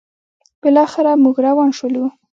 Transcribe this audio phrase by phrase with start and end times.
[0.61, 2.05] بالاخره موږ روان شولو: